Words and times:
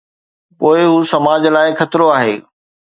پوءِ 0.57 0.79
هو 0.89 0.97
سماج 1.11 1.43
لاءِ 1.55 1.67
خطرو 1.79 2.05
آهي. 2.17 2.35